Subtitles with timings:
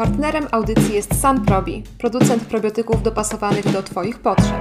[0.00, 4.60] Partnerem audycji jest Sunprobi, producent probiotyków dopasowanych do Twoich potrzeb.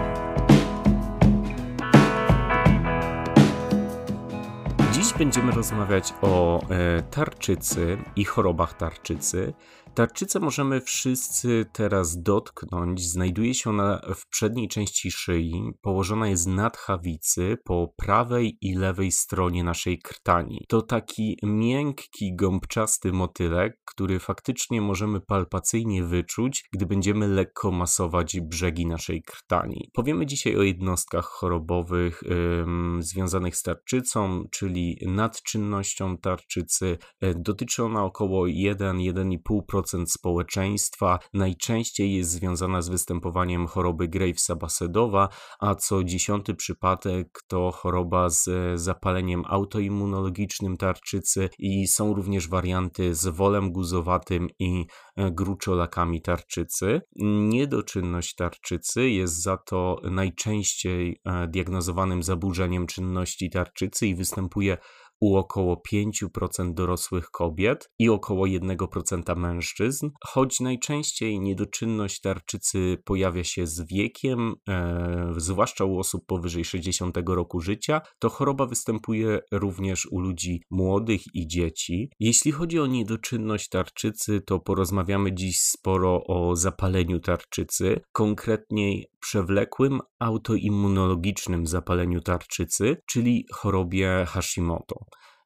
[4.92, 9.54] Dziś będziemy rozmawiać o e, tarczycy i chorobach tarczycy.
[10.00, 13.04] Tarczycę możemy wszyscy teraz dotknąć.
[13.04, 15.72] Znajduje się ona w przedniej części szyi.
[15.82, 20.66] Położona jest na tchawicy po prawej i lewej stronie naszej krtani.
[20.68, 28.86] To taki miękki, gąbczasty motylek, który faktycznie możemy palpacyjnie wyczuć, gdy będziemy lekko masować brzegi
[28.86, 29.90] naszej krtani.
[29.94, 36.98] Powiemy dzisiaj o jednostkach chorobowych ym, związanych z tarczycą, czyli nadczynnością tarczycy.
[37.22, 41.20] E, dotyczy ona około 1-1,5% społeczeństwa.
[41.34, 45.28] Najczęściej jest związana z występowaniem choroby Gravesa-Basedowa,
[45.60, 53.28] a co dziesiąty przypadek to choroba z zapaleniem autoimmunologicznym tarczycy i są również warianty z
[53.28, 54.86] wolem guzowatym i
[55.32, 57.02] gruczolakami tarczycy.
[57.50, 64.78] Niedoczynność tarczycy jest za to najczęściej e, diagnozowanym zaburzeniem czynności tarczycy i występuje
[65.22, 73.68] u około 5% dorosłych kobiet i około 1% mężczyzn, choć najczęściej niedoczynność tarczycy pojawia się
[73.68, 80.20] z wiekiem, e, zwłaszcza u osób powyżej 60 roku życia, to choroba występuje również u
[80.20, 82.10] ludzi młodych i dzieci.
[82.20, 91.68] Jeśli chodzi o niedoczynność tarczycy, to porozmawiamy dziś sporo o zapaleniu tarczycy, konkretniej przewlekłym autoimmunologicznym
[91.68, 95.06] zapaleniu tarczycy, czyli chorobie Hashimoto.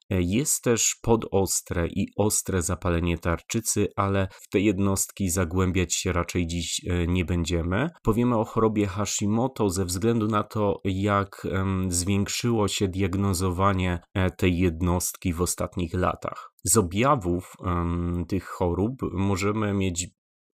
[0.09, 6.81] Jest też podostre i ostre zapalenie tarczycy, ale w te jednostki zagłębiać się raczej dziś
[6.89, 7.89] e, nie będziemy.
[8.03, 11.47] Powiemy o chorobie Hashimoto ze względu na to, jak
[11.87, 16.53] zwiększyło się diagnozowanie e, tej jednostki w ostatnich latach.
[16.63, 17.53] Z objawów
[18.27, 20.07] tych chorób możemy mieć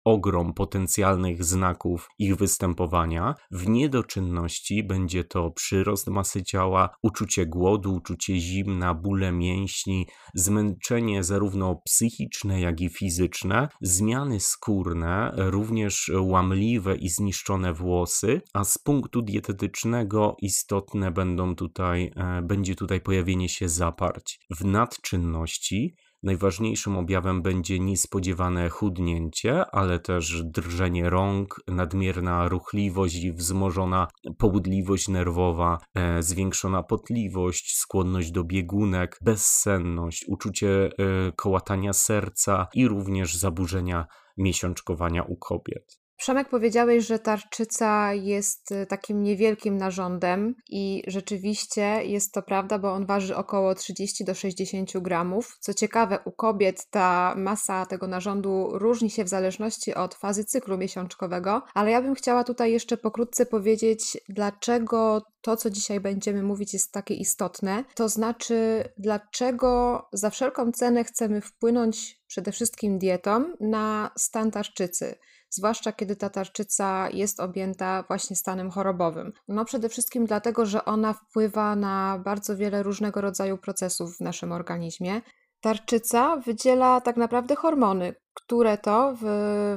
[0.07, 3.35] ogrom potencjalnych znaków ich występowania.
[3.51, 11.81] W niedoczynności będzie to przyrost masy ciała, uczucie głodu, uczucie zimna, bóle mięśni, zmęczenie zarówno
[11.85, 20.35] psychiczne, jak i fizyczne, zmiany skórne, również łamliwe i zniszczone włosy, a z punktu dietetycznego
[20.41, 24.39] istotne będą tutaj, e, będzie tutaj pojawienie się zaparć.
[24.59, 34.08] W nadczynności Najważniejszym objawem będzie niespodziewane chudnięcie, ale też drżenie rąk, nadmierna ruchliwość i wzmożona
[34.38, 43.36] połudliwość nerwowa, e, zwiększona potliwość, skłonność do biegunek, bezsenność, uczucie e, kołatania serca i również
[43.36, 44.06] zaburzenia
[44.38, 46.06] miesiączkowania u kobiet.
[46.18, 52.94] Przemek powiedziałeś, że tarczyca jest y, takim niewielkim narządem i rzeczywiście jest to prawda, bo
[52.94, 55.58] on waży około 30 do 60 gramów.
[55.60, 60.78] Co ciekawe, u kobiet ta masa tego narządu różni się w zależności od fazy cyklu
[60.78, 66.74] miesiączkowego, ale ja bym chciała tutaj jeszcze pokrótce powiedzieć, dlaczego to, co dzisiaj będziemy mówić,
[66.74, 67.84] jest takie istotne.
[67.96, 75.16] To znaczy, dlaczego za wszelką cenę chcemy wpłynąć przede wszystkim dietą na stan tarczycy
[75.50, 79.34] zwłaszcza kiedy ta tarczyca jest objęta właśnie stanem chorobowym?
[79.47, 84.52] No przede wszystkim dlatego, że ona wpływa na bardzo wiele różnego rodzaju procesów w naszym
[84.52, 85.22] organizmie.
[85.62, 89.25] Tarczyca wydziela tak naprawdę hormony, które to w,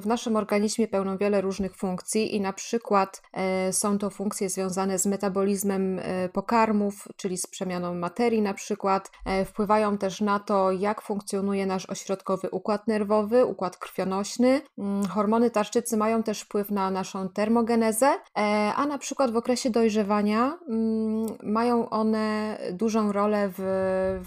[0.02, 4.98] w, naszym organizmie pełnią wiele różnych funkcji i na przykład e, są to funkcje związane
[4.98, 9.10] z metabolizmem e, pokarmów, czyli z przemianą materii na przykład.
[9.26, 14.60] E, wpływają też na to, jak funkcjonuje nasz ośrodkowy układ nerwowy, układ krwionośny.
[14.78, 18.40] Mm, hormony tarczycy mają też wpływ na naszą termogenezę, e,
[18.76, 23.62] a na przykład w okresie dojrzewania mm, mają one dużą rolę w,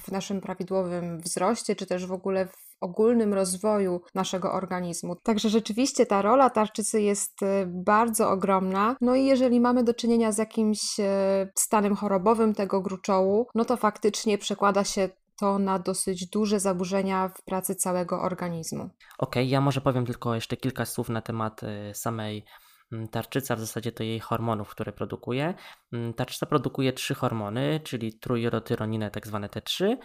[0.06, 5.16] w naszym prawidłowym wzroście, czy też w ogóle w ogólnym rozwoju naszego organizmu.
[5.16, 8.96] Także rzeczywiście ta rola tarczycy jest e, bardzo ogromna.
[9.02, 13.78] No i jeżeli mamy do czynienia z jakimś e, stanem chorobowym tego gruczołu, no to
[13.78, 15.10] faktycznie przekłada się
[15.40, 18.84] to na dosyć duże zaburzenia w pracy całego organizmu.
[18.84, 22.46] Okej, okay, ja może powiem tylko jeszcze kilka słów na temat e, samej
[22.92, 25.54] mm, tarczyca, w zasadzie to jej hormonów, które produkuje.
[25.94, 29.98] Mm, tarczyca produkuje trzy hormony, czyli trójrotyroninę, tak zwane T3, Mm,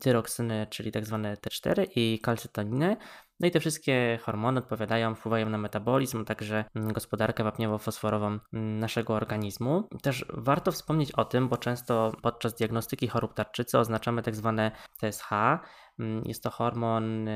[0.00, 2.96] tyroksyny, czyli tak zwane T4 i kalcytoninę.
[3.40, 9.14] No i te wszystkie hormony odpowiadają, wpływają na metabolizm, także mm, gospodarkę wapniowo-fosforową mm, naszego
[9.14, 9.88] organizmu.
[10.02, 14.70] Też warto wspomnieć o tym, bo często podczas diagnostyki chorób tarczycy oznaczamy tak zwane
[15.00, 15.30] TSH.
[16.24, 17.28] Jest to hormon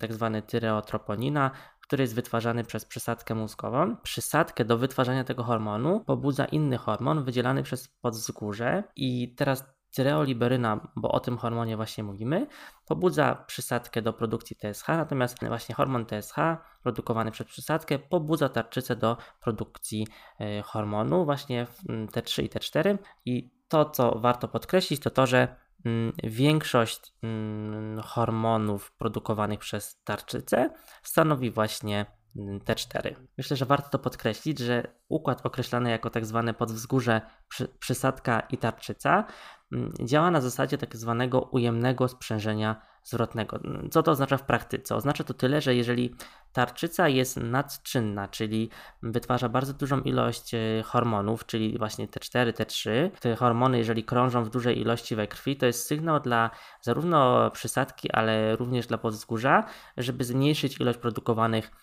[0.00, 3.96] tak zwany tyreotroponina, który jest wytwarzany przez przysadkę mózgową.
[3.96, 11.08] Przysadkę do wytwarzania tego hormonu pobudza inny hormon wydzielany przez podzgórze i teraz tyreoliberyna, bo
[11.08, 12.46] o tym hormonie właśnie mówimy,
[12.86, 16.36] pobudza przysadkę do produkcji TSH, natomiast właśnie hormon TSH
[16.82, 20.06] produkowany przez przysadkę pobudza tarczycę do produkcji
[20.40, 26.12] e, hormonu właśnie T3 i T4 i to, co warto podkreślić, to to, że mm,
[26.24, 30.70] większość mm, hormonów produkowanych przez tarczycę
[31.02, 32.06] stanowi właśnie
[32.36, 33.14] T4.
[33.38, 38.58] Myślę, że warto to podkreślić, że układ określany jako tak zwane podwzgórze przy, przysadka i
[38.58, 39.24] tarczyca
[39.72, 43.60] mm, działa na zasadzie tak zwanego ujemnego sprzężenia zwrotnego.
[43.90, 44.96] Co to oznacza w praktyce?
[44.96, 46.14] Oznacza to tyle, że jeżeli
[46.52, 48.70] tarczyca jest nadczynna, czyli
[49.02, 54.50] wytwarza bardzo dużą ilość e, hormonów, czyli właśnie T4, T3, te hormony, jeżeli krążą w
[54.50, 56.50] dużej ilości we krwi, to jest sygnał dla
[56.80, 59.64] zarówno przysadki, ale również dla podwzgórza,
[59.96, 61.81] żeby zmniejszyć ilość produkowanych Mm,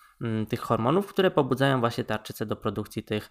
[0.49, 3.29] tych hormonów, które pobudzają właśnie tarczycę do produkcji tych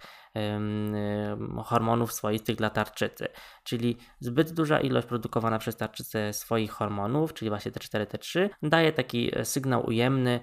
[1.64, 3.28] hormonów swoistych dla tarczycy.
[3.64, 9.38] Czyli zbyt duża ilość produkowana przez tarczycę swoich hormonów, czyli właśnie T4, T3, daje taki
[9.38, 10.40] e, sygnał ujemny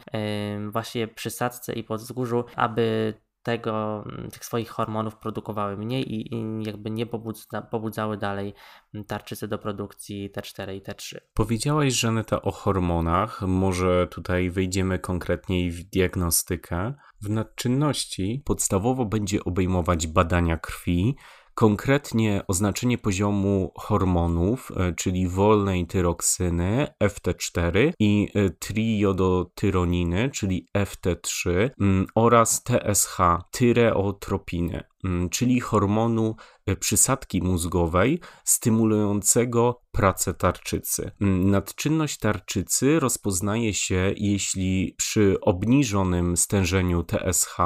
[0.69, 3.13] właśnie przysadce i podzgórzu, aby
[3.45, 8.53] tego, mm, tych swoich hormonów produkowały mniej i, i jakby nie pobudza, pobudzały dalej
[8.93, 11.17] mm, tarczycy do produkcji T4 i T3.
[11.33, 13.41] Powiedziałaś, Żaneta, o hormonach.
[13.41, 16.93] Może tutaj wejdziemy konkretniej w diagnostykę.
[17.21, 21.15] W nadczynności podstawowo będzie obejmować badania krwi,
[21.55, 32.05] konkretnie oznaczenie poziomu hormonów, e, czyli wolnej tyroksyny FT4 i e, triodotyroniny, czyli FT3 mm,
[32.15, 33.17] oraz TSH,
[33.51, 36.35] tyreotropiny, mm, czyli hormonu
[36.65, 41.11] e, przysadki mózgowej stymulującego pracę tarczycy.
[41.21, 47.57] Mm, nadczynność tarczycy rozpoznaje się, jeśli przy obniżonym stężeniu TSH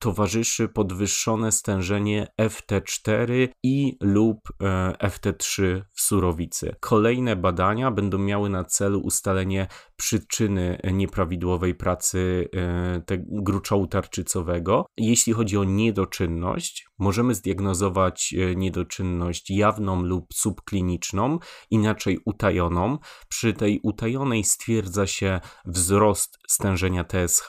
[0.00, 6.76] towarzyszy podwyższone stężenie FT4 i lub e, FT3 w surowicy.
[6.80, 9.66] Kolejne badania będą miały na celu ustalenie
[9.96, 14.86] przyczyny nieprawidłowej pracy e, gruczołu tarczycowego.
[14.96, 21.38] Jeśli chodzi o niedoczynność, możemy zdiagnozować e, niedoczynność jawną lub subkliniczną,
[21.70, 22.98] inaczej utajoną.
[23.28, 27.48] Przy tej utajonej stwierdza się wzrost stężenia TSH,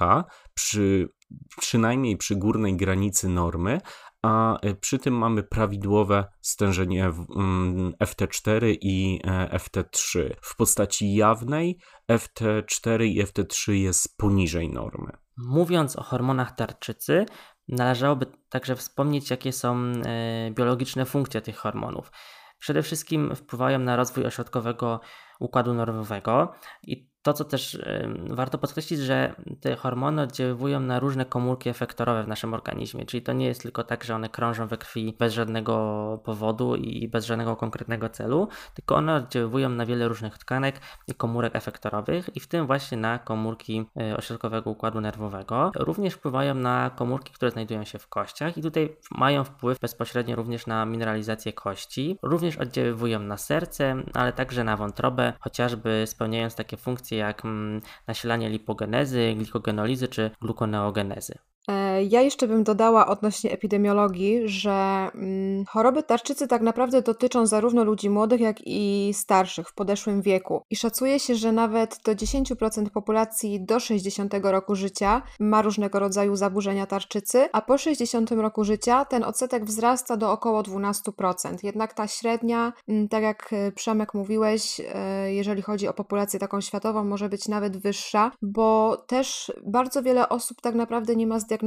[0.53, 1.09] przy
[1.57, 3.81] przynajmniej przy górnej granicy normy,
[4.21, 10.29] a e, przy tym mamy prawidłowe stężenie mm, FT4 i e, FT3.
[10.41, 11.79] W postaci jawnej
[12.11, 15.11] FT4 i FT3 jest poniżej normy.
[15.37, 17.25] Mówiąc o hormonach tarczycy,
[17.67, 22.11] należałoby także wspomnieć, jakie są e, biologiczne funkcje tych hormonów.
[22.59, 24.99] Przede wszystkim wpływają na rozwój ośrodkowego
[25.39, 27.81] układu nerwowego i to, co też
[28.29, 33.33] warto podkreślić, że te hormony oddziałują na różne komórki efektorowe w naszym organizmie, czyli to
[33.33, 37.55] nie jest tylko tak, że one krążą we krwi bez żadnego powodu i bez żadnego
[37.55, 42.67] konkretnego celu, tylko one oddziałują na wiele różnych tkanek i komórek efektorowych i w tym
[42.67, 45.71] właśnie na komórki e, ośrodkowego układu nerwowego.
[45.75, 50.67] Również wpływają na komórki, które znajdują się w kościach i tutaj mają wpływ bezpośrednio również
[50.67, 52.17] na mineralizację kości.
[52.21, 58.49] Również oddziałują na serce, ale także na wątrobę, chociażby spełniając takie funkcje jak mm, nasilanie
[58.49, 61.37] lipogenezy, glikogenolizy czy glukoneogenezy.
[61.67, 67.83] E, ja jeszcze bym dodała odnośnie epidemiologii, że mm, choroby tarczycy tak naprawdę dotyczą zarówno
[67.83, 70.63] ludzi młodych, jak i starszych w podeszłym wieku.
[70.69, 76.35] I szacuje się, że nawet do 10% populacji do 60 roku życia ma różnego rodzaju
[76.35, 81.63] zaburzenia tarczycy, a po 60 roku życia ten odsetek wzrasta do około 12%.
[81.63, 86.61] Jednak ta średnia, mm, tak jak e, Przemek mówiłeś, e, jeżeli chodzi o populację taką
[86.61, 91.60] światową, może być nawet wyższa, bo też bardzo wiele osób tak naprawdę nie ma zdiagnozowanych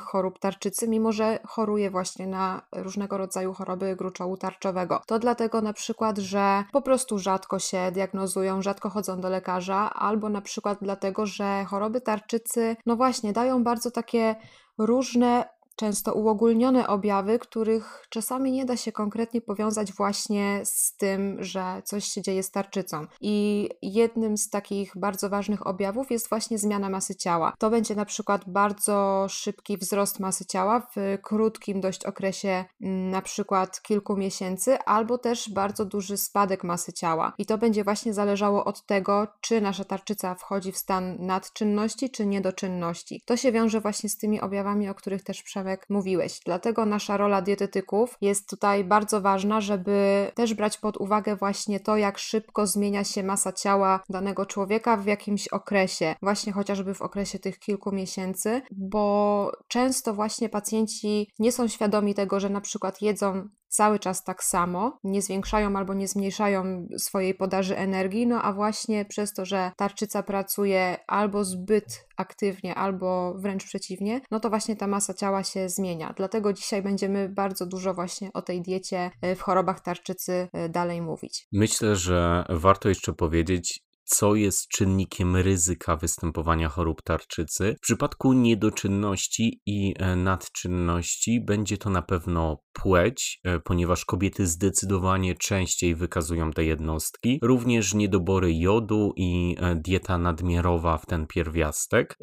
[0.00, 5.00] chorób tarczycy, mimo że choruje właśnie na różnego rodzaju choroby gruczołu tarczowego.
[5.06, 10.28] To dlatego na przykład, że po prostu rzadko się diagnozują, rzadko chodzą do lekarza, albo
[10.28, 14.36] na przykład dlatego, że choroby tarczycy, no właśnie, dają bardzo takie
[14.78, 21.82] różne często uogólnione objawy, których czasami nie da się konkretnie powiązać właśnie z tym, że
[21.84, 23.06] coś się dzieje z tarczycą.
[23.20, 27.52] I jednym z takich bardzo ważnych objawów jest właśnie zmiana masy ciała.
[27.58, 33.22] To będzie na przykład bardzo szybki wzrost masy ciała w krótkim dość okresie, mm, na
[33.22, 37.32] przykład kilku miesięcy, albo też bardzo duży spadek masy ciała.
[37.38, 42.26] I to będzie właśnie zależało od tego, czy nasza tarczyca wchodzi w stan nadczynności, czy
[42.26, 43.22] niedoczynności.
[43.24, 46.40] To się wiąże właśnie z tymi objawami, o których też Przemek mówiłeś.
[46.44, 51.96] Dlatego nasza rola dietetyków jest tutaj bardzo ważna, żeby też brać pod uwagę właśnie to,
[51.96, 57.38] jak szybko zmienia się masa ciała danego człowieka w jakimś okresie, właśnie chociażby w okresie
[57.38, 63.48] tych kilku miesięcy, bo często właśnie pacjenci nie są świadomi tego, że na przykład jedzą
[63.76, 69.04] cały czas tak samo, nie zwiększają albo nie zmniejszają swojej podaży energii, no a właśnie
[69.04, 74.86] przez to, że tarczyca pracuje albo zbyt aktywnie, albo wręcz przeciwnie, no to właśnie ta
[74.86, 76.14] masa ciała się zmienia.
[76.16, 81.02] Dlatego dzisiaj będziemy bardzo dużo właśnie o tej diecie e, w chorobach tarczycy e, dalej
[81.02, 81.46] mówić.
[81.52, 87.74] Myślę, że warto jeszcze powiedzieć, co jest czynnikiem ryzyka występowania chorób tarczycy.
[87.78, 95.34] W przypadku niedoczynności i e, nadczynności będzie to na pewno płeć, e, ponieważ kobiety zdecydowanie
[95.34, 97.38] częściej wykazują te jednostki.
[97.42, 102.16] Również niedobory jodu i e, dieta nadmiarowa w ten pierwiastek.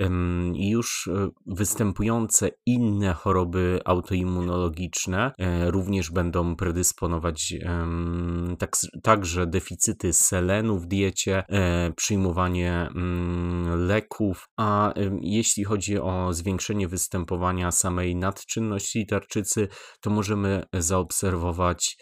[0.53, 1.09] Już
[1.45, 5.31] występujące inne choroby autoimmunologiczne
[5.67, 7.53] również będą predysponować
[8.59, 8.71] tak,
[9.03, 11.43] także deficyty selenu w diecie,
[11.95, 19.67] przyjmowanie mm, leków, a jeśli chodzi o zwiększenie występowania samej nadczynności tarczycy,
[20.01, 21.97] to możemy zaobserwować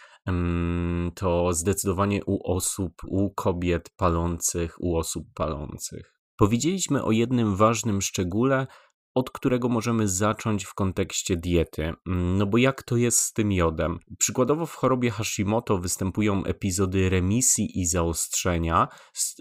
[1.16, 6.14] to zdecydowanie u osób, u kobiet palących, u osób palących.
[6.38, 8.68] Powiedzieliśmy o jednym ważnym szczególe,
[9.16, 11.94] od którego możemy zacząć w kontekście diety.
[12.06, 14.00] No bo jak to jest z tym jodem?
[14.18, 19.36] Przykładowo w chorobie Hashimoto występują epizody remisji i zaostrzenia, z,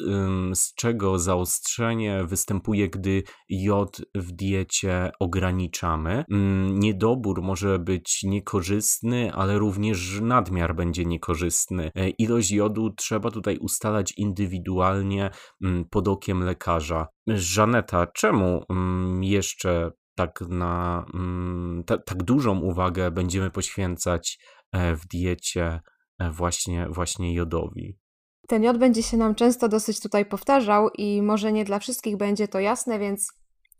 [0.54, 6.24] z czego zaostrzenie występuje, gdy jod w diecie ograniczamy.
[6.70, 11.90] Niedobór może być niekorzystny, ale również nadmiar będzie niekorzystny.
[11.94, 15.30] E, ilość jodu trzeba tutaj ustalać indywidualnie
[15.90, 17.06] pod okiem lekarza.
[17.26, 24.38] Żaneta, czemu mm, jeszcze tak na mm, tak dużą uwagę będziemy poświęcać
[24.72, 25.80] e, w diecie
[26.18, 27.98] e, właśnie, właśnie jodowi?
[28.48, 32.48] Ten jod będzie się nam często dosyć tutaj powtarzał i może nie dla wszystkich będzie
[32.48, 33.28] to jasne, więc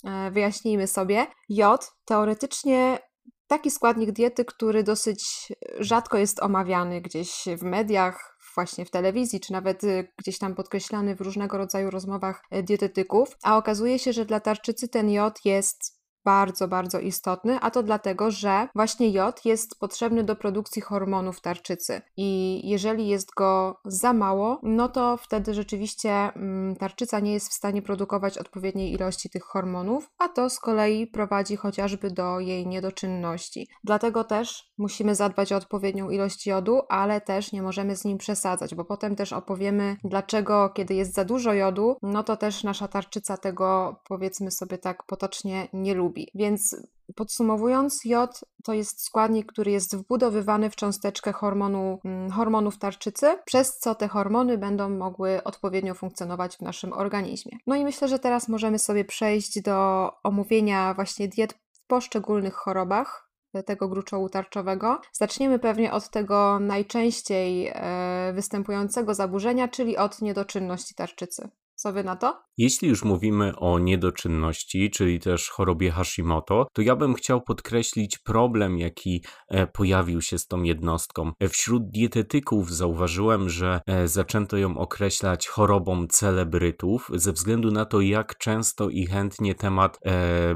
[0.05, 1.27] e, wyjaśnijmy sobie.
[1.49, 2.99] Jod teoretycznie
[3.47, 9.53] taki składnik diety, który dosyć rzadko jest omawiany gdzieś w mediach, właśnie w telewizji, czy
[9.53, 14.25] nawet y, gdzieś tam podkreślany w różnego rodzaju rozmowach y, dietetyków, a okazuje się, że
[14.25, 19.79] dla tarczycy ten jod jest bardzo, bardzo istotny, a to dlatego, że właśnie jod jest
[19.79, 26.11] potrzebny do produkcji hormonów tarczycy i jeżeli jest go za mało, no to wtedy rzeczywiście
[26.13, 31.07] mm, tarczyca nie jest w stanie produkować odpowiedniej ilości tych hormonów, a to z kolei
[31.07, 33.69] prowadzi chociażby do jej niedoczynności.
[33.85, 38.75] Dlatego też musimy zadbać o odpowiednią ilość jodu, ale też nie możemy z nim przesadzać,
[38.75, 43.37] bo potem też opowiemy, dlaczego kiedy jest za dużo jodu, no to też nasza tarczyca
[43.37, 46.29] tego powiedzmy sobie tak potocznie nie lubi lubi.
[46.35, 46.77] Więc
[47.17, 53.79] podsumowując, jod to jest składnik, który jest wbudowywany w cząsteczkę hormonu, mm, hormonów tarczycy, przez
[53.79, 57.59] co te hormony będą mogły odpowiednio funkcjonować w naszym organizmie.
[57.67, 63.31] No i myślę, że teraz możemy sobie przejść do omówienia właśnie diet w poszczególnych chorobach,
[63.67, 65.01] tego gruczołu tarczowego.
[65.13, 71.49] Zaczniemy pewnie od tego najczęściej e, występującego zaburzenia, czyli od niedoczynności tarczycy.
[71.81, 72.43] Co wy na to?
[72.61, 78.79] Jeśli już mówimy o niedoczynności, czyli też chorobie Hashimoto, to ja bym chciał podkreślić problem,
[78.79, 81.33] jaki e, pojawił się z tą jednostką.
[81.41, 88.01] E, wśród dietetyków zauważyłem, że e, zaczęto ją określać chorobą celebrytów, ze względu na to,
[88.01, 89.99] jak często i chętnie temat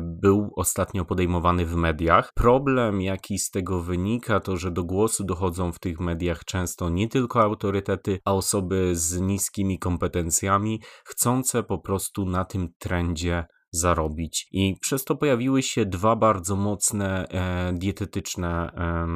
[0.00, 2.32] był ostatnio podejmowany w mediach.
[2.34, 7.08] Problem, jaki z tego wynika, to że do głosu dochodzą w tych mediach często nie
[7.08, 10.80] tylko autorytety, a osoby z niskimi kompetencjami,
[11.14, 13.44] chcące po prostu na tym trendzie
[13.74, 14.48] zarobić.
[14.52, 19.06] I przez to pojawiły się dwa bardzo mocne e, dietetyczne e,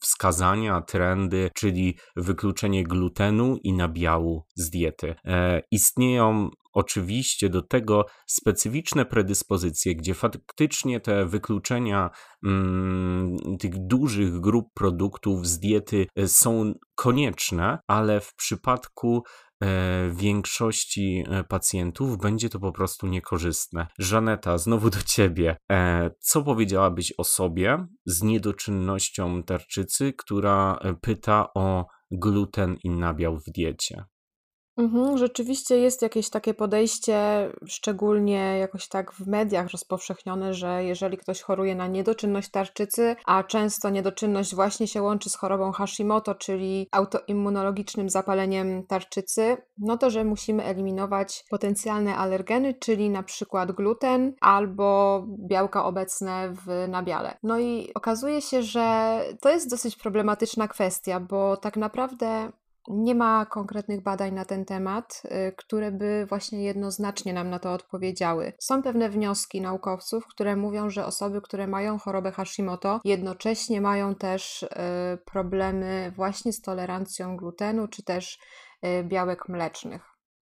[0.00, 5.14] wskazania, trendy, czyli wykluczenie glutenu i nabiału z diety.
[5.24, 12.10] E, istnieją oczywiście do tego specyficzne predyspozycje, gdzie faktycznie te wykluczenia
[12.44, 19.22] mm, tych dużych grup produktów z diety e, są konieczne, ale w przypadku
[20.10, 23.86] większości e, pacjentów będzie to po prostu niekorzystne.
[23.98, 25.56] Żaneta, znowu do ciebie.
[25.72, 33.44] E, co powiedziałabyś o sobie z niedoczynnością tarczycy, która pyta o gluten i nabiał w
[33.54, 34.04] diecie?
[34.78, 41.42] Mhm, rzeczywiście jest jakieś takie podejście, szczególnie jakoś tak w mediach rozpowszechnione, że jeżeli ktoś
[41.42, 48.10] choruje na niedoczynność tarczycy, a często niedoczynność właśnie się łączy z chorobą Hashimoto, czyli autoimmunologicznym
[48.10, 55.84] zapaleniem tarczycy, no to że musimy eliminować potencjalne alergeny, czyli na przykład gluten albo białka
[55.84, 57.38] obecne w nabiale.
[57.42, 62.52] No i okazuje się, że to jest dosyć problematyczna kwestia, bo tak naprawdę
[62.90, 67.72] nie ma konkretnych badań na ten temat, y, które by właśnie jednoznacznie nam na to
[67.72, 68.52] odpowiedziały.
[68.60, 74.62] Są pewne wnioski naukowców, które mówią, że osoby, które mają chorobę Hashimoto, jednocześnie mają też
[74.62, 74.68] y,
[75.24, 78.38] problemy właśnie z tolerancją glutenu czy też
[78.84, 80.02] y, białek mlecznych.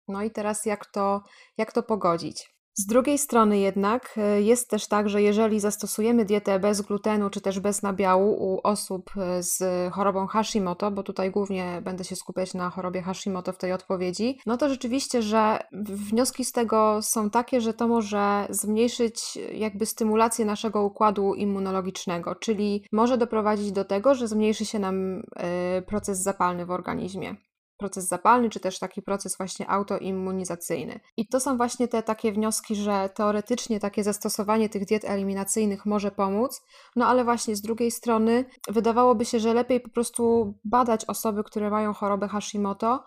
[0.07, 1.21] No i teraz jak to,
[1.57, 2.58] jak to pogodzić?
[2.79, 7.41] Z drugiej strony jednak e, jest też tak, że jeżeli zastosujemy dietę bez glutenu czy
[7.41, 12.53] też bez nabiału u osób e, z chorobą Hashimoto, bo tutaj głównie będę się skupiać
[12.53, 17.61] na chorobie Hashimoto w tej odpowiedzi, no to rzeczywiście, że wnioski z tego są takie,
[17.61, 24.27] że to może zmniejszyć jakby stymulację naszego układu immunologicznego, czyli może doprowadzić do tego, że
[24.27, 27.35] zmniejszy się nam e, proces zapalny w organizmie
[27.79, 30.99] proces zapalny, czy też taki proces właśnie autoimmunizacyjny.
[31.17, 36.11] I to są właśnie te takie wnioski, że teoretycznie takie zastosowanie tych diet eliminacyjnych może
[36.11, 36.61] pomóc,
[36.95, 41.69] no ale właśnie z drugiej strony wydawałoby się, że lepiej po prostu badać osoby, które
[41.69, 43.03] mają chorobę Hashimoto,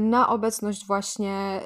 [0.00, 1.60] na obecność właśnie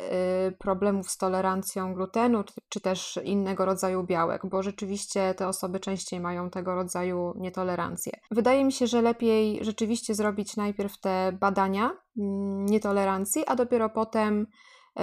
[0.48, 6.20] y, problemów z tolerancją glutenu, czy też innego rodzaju białek, bo rzeczywiście te osoby częściej
[6.20, 8.12] mają tego rodzaju nietolerancję.
[8.30, 14.46] Wydaje mi się, że lepiej rzeczywiście zrobić najpierw te badania mm, nietolerancji, a dopiero potem
[14.46, 14.46] E,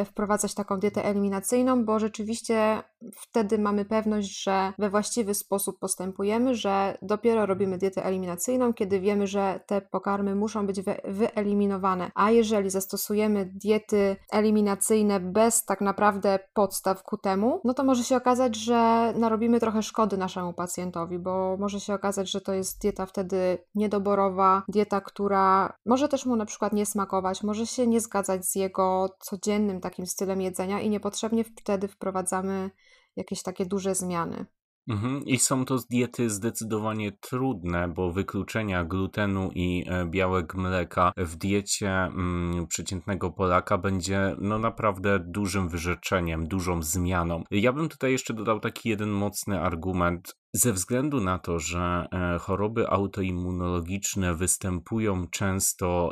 [0.05, 2.83] wprowadzać taką dietę eliminacyjną, bo rzeczywiście
[3.15, 9.27] wtedy mamy pewność, że we właściwy sposób postępujemy, że dopiero robimy dietę eliminacyjną, kiedy wiemy,
[9.27, 12.11] że te pokarmy muszą być wyeliminowane.
[12.15, 18.15] A jeżeli zastosujemy diety eliminacyjne bez tak naprawdę podstaw ku temu, no to może się
[18.15, 23.05] okazać, że narobimy trochę szkody naszemu pacjentowi, bo może się okazać, że to jest dieta
[23.05, 28.45] wtedy niedoborowa, dieta, która może też mu na przykład nie smakować, może się nie zgadzać
[28.45, 32.71] z jego codziennym takim stylem jedzenia i niepotrzebnie wtedy wprowadzamy
[33.15, 34.45] jakieś takie duże zmiany.
[34.87, 35.25] Mhm.
[35.25, 41.91] I są to diety zdecydowanie trudne, bo wykluczenia glutenu i e, białek mleka w diecie
[41.91, 47.43] mm, przeciętnego Polaka będzie no naprawdę dużym wyrzeczeniem, dużą zmianą.
[47.51, 50.35] Ja bym tutaj jeszcze dodał taki jeden mocny argument.
[50.53, 56.11] Ze względu na to, że e, choroby autoimmunologiczne występują często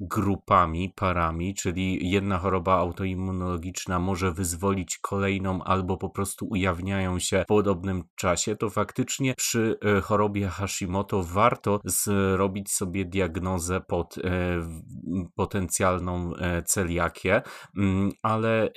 [0.00, 7.46] grupami, parami, czyli jedna choroba autoimmunologiczna może wyzwolić kolejną albo po prostu ujawniają się w
[7.46, 14.20] podobnym czasie, to faktycznie przy e, chorobie Hashimoto warto zrobić sobie diagnozę pod e,
[15.34, 17.42] potencjalną e, celiakię,
[17.76, 18.68] mm, ale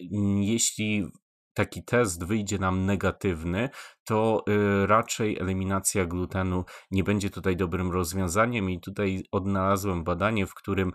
[0.41, 1.11] jeśli
[1.53, 3.69] taki test wyjdzie nam negatywny,
[4.03, 8.69] to y, raczej eliminacja glutenu nie będzie tutaj dobrym rozwiązaniem.
[8.69, 10.91] I tutaj odnalazłem badanie, w którym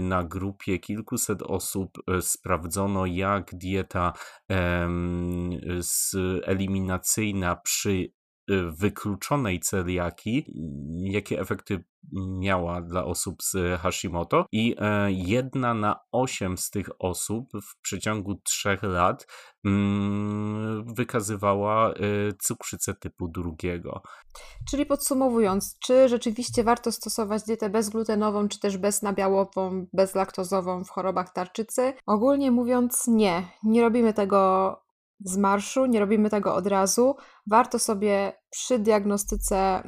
[0.00, 4.12] na grupie kilkuset osób y, sprawdzono, jak dieta
[6.46, 8.12] eliminacyjna przy
[8.70, 10.44] wykluczonej celiaki,
[10.90, 17.48] jakie efekty miała dla osób z Hashimoto i e, jedna na osiem z tych osób
[17.62, 19.26] w przeciągu trzech lat
[19.64, 21.94] mm, wykazywała e,
[22.40, 24.02] cukrzycę typu drugiego.
[24.70, 31.92] Czyli podsumowując, czy rzeczywiście warto stosować dietę bezglutenową, czy też beznabiałową, bezlaktozową w chorobach tarczycy?
[32.06, 34.82] Ogólnie mówiąc nie, nie robimy tego
[35.24, 37.16] z marszu, nie robimy tego od razu.
[37.46, 39.82] Warto sobie przy diagnostyce,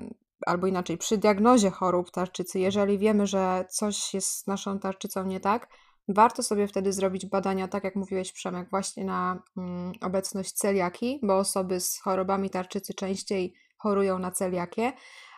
[0.47, 5.41] albo inaczej, przy diagnozie chorób tarczycy, jeżeli wiemy, że coś jest z naszą tarczycą nie
[5.41, 5.69] tak,
[6.09, 11.39] warto sobie wtedy zrobić badania, tak jak mówiłeś Przemek, właśnie na mm, obecność celiaki, bo
[11.39, 14.93] osoby z chorobami tarczycy częściej chorują na celiakię,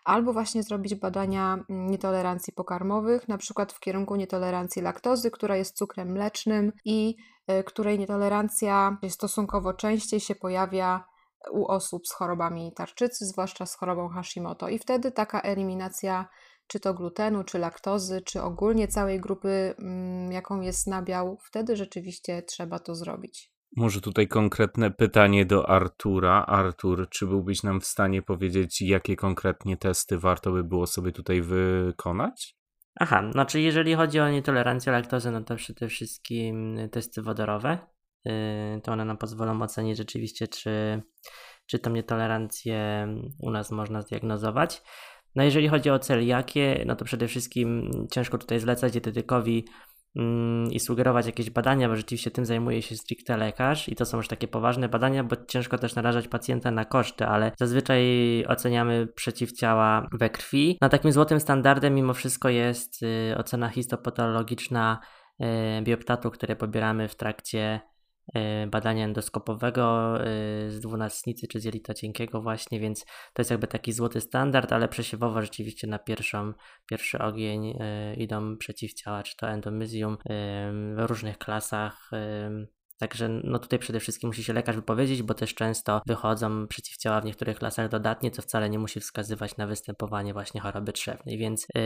[0.07, 5.77] albo właśnie zrobić badania mm, nietolerancji pokarmowych, na przykład w kierunku nietolerancji laktozy, która jest
[5.77, 7.17] cukrem mlecznym i
[7.51, 11.05] y, której nietolerancja stosunkowo częściej się pojawia
[11.51, 14.69] u osób z chorobami tarczycy, zwłaszcza z chorobą Hashimoto.
[14.69, 16.29] I wtedy taka eliminacja
[16.67, 22.43] czy to glutenu, czy laktozy, czy ogólnie całej grupy, mm, jaką jest nabiał, wtedy rzeczywiście
[22.43, 23.56] trzeba to zrobić.
[23.77, 26.47] Może tutaj konkretne pytanie do Artura.
[26.47, 31.43] Artur, czy byłbyś nam w stanie powiedzieć, jakie konkretnie testy warto by było sobie tutaj
[31.43, 32.57] wykonać?
[33.01, 37.79] Aha, znaczy jeżeli chodzi o nietolerancję laktozy, no to przede wszystkim testy wodorowe.
[38.25, 41.03] Yy, to one nam pozwolą ocenić rzeczywiście, czy,
[41.67, 44.83] czy tą nietolerancję u nas można zdiagnozować.
[45.35, 49.65] No jeżeli chodzi o celiakię, no to przede wszystkim ciężko tutaj zlecać dietetykowi
[50.71, 54.29] i sugerować jakieś badania, bo rzeczywiście tym zajmuje się stricte lekarz i to są już
[54.29, 58.05] takie poważne badania, bo ciężko też narażać pacjenta na koszty, ale zazwyczaj
[58.49, 60.79] oceniamy przeciwciała we krwi.
[60.81, 64.99] Na takim złotym standardem mimo wszystko jest y, ocena histopatologiczna
[65.41, 67.81] y, bioptatu, które pobieramy w trakcie
[68.67, 70.25] badania endoskopowego e,
[70.71, 74.89] z dwunastnicy czy z jelita cienkiego właśnie, więc to jest jakby taki złoty standard, ale
[74.89, 76.53] przesiewowo rzeczywiście na pierwszą,
[76.87, 77.79] pierwszy ogień
[78.17, 80.17] idą przeciwciała, czy to endomyzium
[80.97, 82.11] w różnych klasach
[82.99, 87.25] Także no tutaj przede wszystkim musi się lekarz wypowiedzieć, bo też często wychodzą przeciwciała w
[87.25, 91.83] niektórych klasach dodatnie, co wcale nie musi wskazywać na występowanie właśnie choroby trzewnej, więc yy,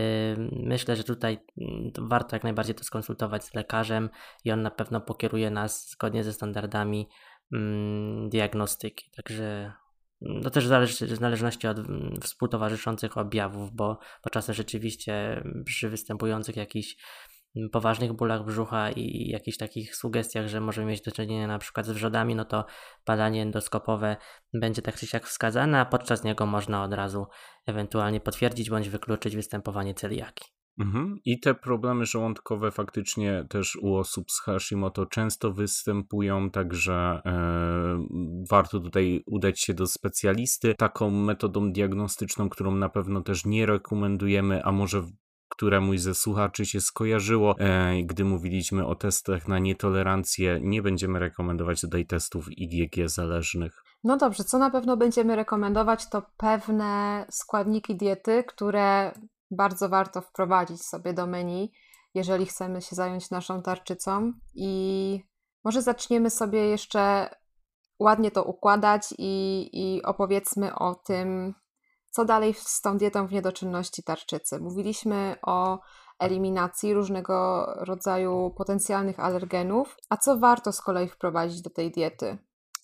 [0.52, 4.10] myślę, że tutaj yy, warto jak najbardziej to skonsultować z lekarzem
[4.44, 7.08] i on na pewno pokieruje nas zgodnie ze standardami
[7.52, 7.58] yy,
[8.28, 9.10] diagnostyki.
[9.16, 9.72] Także
[10.22, 15.88] mm, to też zależy w zależności od mm, współtowarzyszących objawów, bo, bo czasem rzeczywiście przy
[15.88, 16.96] występujących jakichś
[17.72, 21.90] poważnych bólach brzucha i jakichś takich sugestiach, że możemy mieć do czynienia na przykład z
[21.90, 22.64] wrzodami, no to
[23.06, 24.16] badanie endoskopowe
[24.54, 27.26] będzie tak czy siak wskazane, a podczas niego można od razu
[27.66, 30.44] ewentualnie potwierdzić bądź wykluczyć występowanie celiaki.
[30.80, 31.18] Mhm.
[31.24, 38.06] I te problemy żołądkowe faktycznie też u osób z Hashimoto często występują, także e,
[38.50, 40.74] warto tutaj udać się do specjalisty.
[40.74, 45.02] Taką metodą diagnostyczną, którą na pewno też nie rekomendujemy, a może
[45.50, 50.60] któremuś ze słuchaczy się skojarzyło, e, gdy mówiliśmy o testach na nietolerancję.
[50.62, 53.82] Nie będziemy rekomendować tutaj testów IgG zależnych.
[54.04, 59.12] No dobrze, co na pewno będziemy rekomendować, to pewne składniki diety, które
[59.50, 61.72] bardzo warto wprowadzić sobie do menu,
[62.14, 64.32] jeżeli chcemy się zająć naszą tarczycą.
[64.54, 65.20] I
[65.64, 67.30] może zaczniemy sobie jeszcze
[67.98, 71.54] ładnie to układać i, i opowiedzmy o tym,
[72.10, 74.60] co dalej z tą dietą w niedoczynności tarczycy?
[74.60, 75.80] Mówiliśmy o
[76.18, 82.38] eliminacji różnego rodzaju potencjalnych alergenów, a co warto z kolei wprowadzić do tej diety?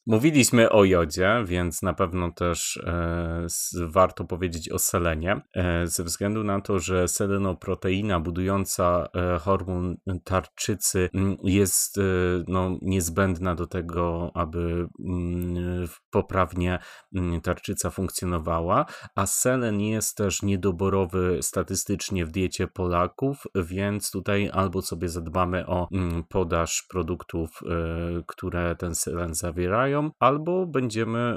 [0.08, 3.46] Mówiliśmy o jodzie, więc na pewno też e,
[3.86, 11.10] warto powiedzieć o selenie, e, ze względu na to, że selenoproteina budująca e, hormon tarczycy
[11.14, 12.02] mm, jest e,
[12.48, 16.78] no, niezbędna do tego, aby mm, poprawnie
[17.14, 24.82] mm, tarczyca funkcjonowała, a selen jest też niedoborowy statystycznie w diecie Polaków, więc tutaj albo
[24.82, 25.88] sobie zadbamy o
[26.28, 31.36] podaż produktów, e, które ten selen zawierają, albo będziemy e,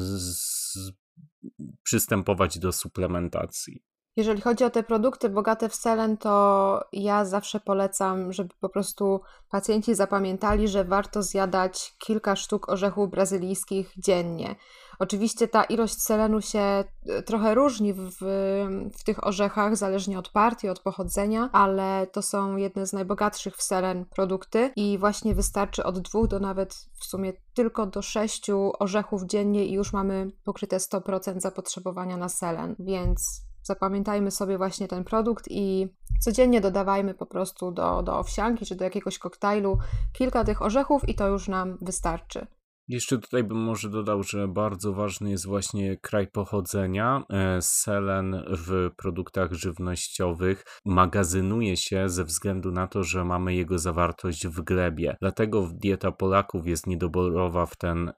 [0.00, 0.92] z,
[1.82, 3.82] przystępować do suplementacji.
[4.16, 9.20] Jeżeli chodzi o te produkty bogate w selen, to ja zawsze polecam, żeby po prostu
[9.50, 14.54] pacjenci zapamiętali, że warto zjadać kilka sztuk orzechów brazylijskich dziennie.
[14.98, 16.84] Oczywiście ta ilość selenu się e,
[17.22, 18.16] trochę różni w,
[18.98, 23.62] w tych orzechach, zależnie od partii, od pochodzenia, ale to są jedne z najbogatszych w
[23.62, 29.22] selen produkty i właśnie wystarczy od dwóch do nawet w sumie tylko do sześciu orzechów
[29.22, 35.44] dziennie i już mamy pokryte 100% zapotrzebowania na selen, więc zapamiętajmy sobie właśnie ten produkt
[35.50, 35.88] i
[36.20, 39.78] codziennie dodawajmy po prostu do, do owsianki czy do jakiegoś koktajlu
[40.12, 42.46] kilka tych orzechów i to już nam wystarczy.
[42.88, 47.22] Jeszcze tutaj bym może dodał, że bardzo ważny jest właśnie kraj pochodzenia.
[47.30, 54.46] E, selen w produktach żywnościowych magazynuje się ze względu na to, że mamy jego zawartość
[54.46, 55.16] w glebie.
[55.20, 58.12] Dlatego dieta Polaków jest niedoborowa w ten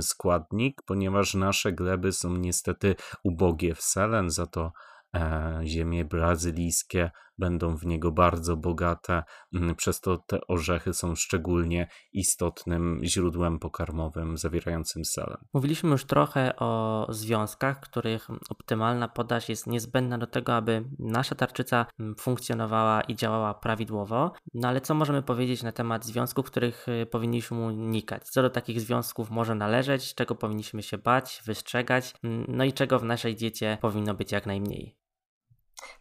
[0.00, 4.72] składnik, ponieważ nasze gleby są niestety ubogie w selen, za to
[5.14, 9.22] e, ziemie brazylijskie będą w niego bardzo bogate,
[9.54, 15.36] mm, przez to te orzechy są szczególnie istotnym źródłem pokarmowym zawierającym selen.
[15.54, 21.86] Mówiliśmy już trochę o związkach, których optymalna podaż jest niezbędna do tego, aby nasza tarczyca
[22.00, 24.32] mm, funkcjonowała i działała prawidłowo.
[24.54, 28.28] No ale co możemy powiedzieć na temat związków, których y, powinniśmy unikać?
[28.28, 32.98] Co do takich związków może należeć, czego powinniśmy się bać, wystrzegać, mm, no i czego
[32.98, 35.05] w naszej diecie powinno być jak najmniej?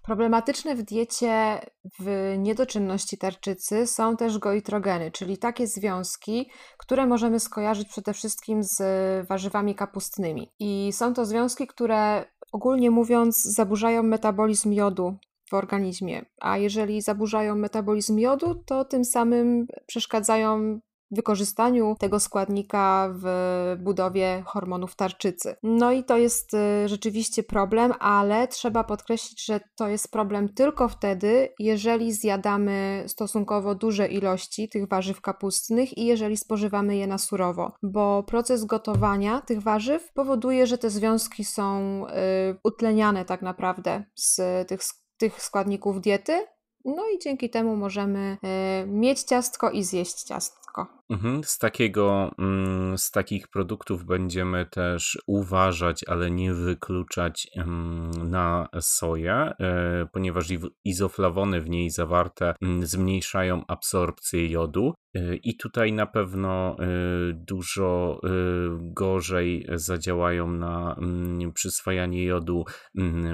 [0.01, 1.59] Problematyczne w diecie
[1.99, 8.77] w niedoczynności tarczycy są też goitrogeny, czyli takie związki, które możemy skojarzyć przede wszystkim z
[9.27, 10.51] warzywami kapustnymi.
[10.59, 15.17] I są to związki, które ogólnie mówiąc zaburzają metabolizm jodu
[15.49, 20.79] w organizmie, a jeżeli zaburzają metabolizm jodu, to tym samym przeszkadzają
[21.11, 23.25] wykorzystaniu tego składnika w
[23.79, 25.55] budowie hormonów tarczycy.
[25.63, 30.89] No i to jest y, rzeczywiście problem, ale trzeba podkreślić, że to jest problem tylko
[30.89, 37.71] wtedy, jeżeli zjadamy stosunkowo duże ilości tych warzyw kapustnych i jeżeli spożywamy je na surowo,
[37.83, 42.11] bo proces gotowania tych warzyw powoduje, że te związki są y,
[42.63, 44.81] utleniane tak naprawdę z tych,
[45.17, 46.45] tych składników diety.
[46.85, 48.37] No i dzięki temu możemy
[48.83, 50.94] y, mieć ciastko i zjeść ciastko.
[51.09, 51.43] Mhm.
[51.43, 57.47] Z takiego, mm, z takich produktów będziemy też uważać, ale nie wykluczać
[58.23, 60.47] na soję, e, ponieważ
[60.83, 64.93] izoflawony w niej zawarte mm, zmniejszają absorpcję jodu.
[65.15, 66.85] E, I tutaj na pewno e,
[67.33, 68.21] dużo
[68.79, 72.65] gorzej zadziałają na mm, przyswajanie jodu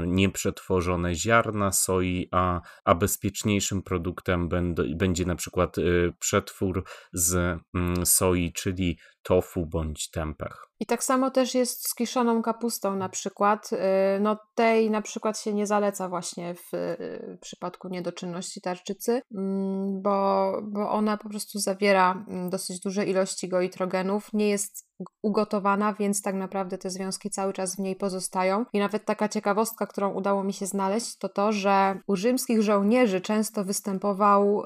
[0.07, 4.49] nieprzetworzone ziarna soi, a, a bezpieczniejszym produktem
[4.95, 5.75] będzie na przykład
[6.19, 7.61] przetwór z
[8.06, 10.71] soi, czyli tofu bądź tempeh.
[10.80, 13.69] I tak samo też jest z kiszoną kapustą na przykład.
[13.74, 13.78] Y,
[14.19, 20.52] no tej na przykład się nie zaleca właśnie w, y, przypadku niedoczynności tarczycy, mm, bo,
[20.63, 24.90] bo ona po prostu zawiera mm, dosyć duże ilości goitrogenów, nie jest
[25.22, 28.66] ugotowana, więc tak naprawdę te związki cały czas w niej pozostają.
[28.74, 33.22] I nawet taka ciekawostka, którą udało mi się znaleźć, to to, że u rzymskich żołnierzy
[33.22, 34.64] często występował,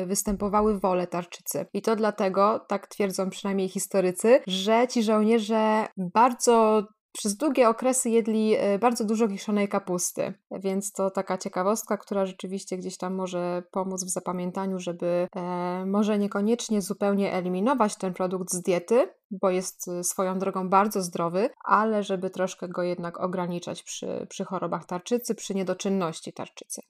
[0.00, 1.66] yy, występowały wole tarczycy.
[1.72, 6.84] I to dlatego, tak twierdzą przynajmniej historycy, że ci żołnierze bardzo
[7.18, 12.76] przez długie okresy jedli e, bardzo dużo kiszonej kapusty, więc to taka ciekawostka, która rzeczywiście
[12.76, 18.62] gdzieś tam może pomóc w zapamiętaniu, żeby e, może niekoniecznie zupełnie eliminować ten produkt z
[18.62, 24.26] diety, bo jest e, swoją drogą bardzo zdrowy, ale żeby troszkę go jednak ograniczać przy,
[24.28, 26.82] przy chorobach tarczycy, przy niedoczynności tarczycy.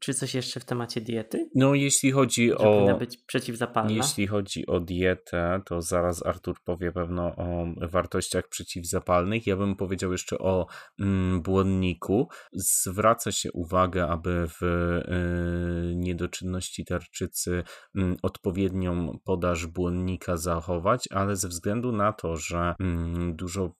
[0.00, 1.50] Czy coś jeszcze w temacie diety?
[1.54, 2.62] No, jeśli chodzi Że o.
[2.62, 3.90] Powinna być przeciwzapalna.
[3.90, 9.46] Jeśli chodzi o dietę, to zaraz Artur powie pewno o wartościach przeciwzapalnych.
[9.46, 10.66] Ja bym powiedział jeszcze o
[11.00, 12.28] mm, błonniku.
[12.52, 17.62] Zwraca się uwagę, aby w y, niedoczynności tarczycy
[17.96, 23.74] y, odpowiednią podaż błonnika zachować, ale ze względu na to, że y, dużo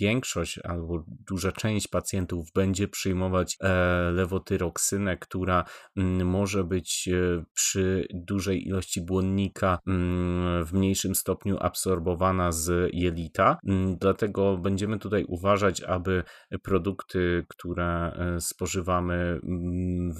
[0.00, 5.64] większość albo duża część pacjentów będzie przyjmować e, lewotyroksynę, która
[5.96, 13.58] mm, może być e, przy dużej ilości błonnika mm, w mniejszym stopniu absorbowana z jelita.
[14.00, 16.24] Dlatego będziemy tutaj uważać, aby
[16.62, 19.40] produkty, które e, spożywamy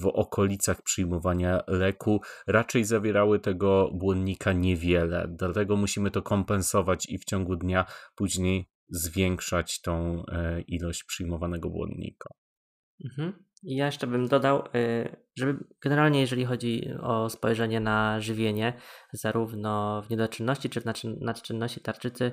[0.00, 5.26] w okolicach przyjmowania leku, raczej zawierały tego błonnika niewiele.
[5.28, 12.30] Dlatego musimy to kompensować i w ciągu dnia później zwiększać tą e, ilość przyjmowanego błonnika.
[13.04, 13.44] Mhm.
[13.62, 18.72] Ja jeszcze bym dodał, e, żeby generalnie, jeżeli chodzi o spojrzenie na żywienie,
[19.12, 20.84] zarówno w niedoczynności czy w
[21.20, 22.32] nadczynności tarczycy,